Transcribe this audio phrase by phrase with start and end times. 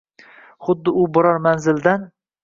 [0.67, 2.09] Xuddi u borar manzildan